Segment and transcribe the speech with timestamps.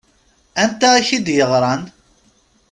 [0.63, 1.81] Anta i k-d-yeɣṛan?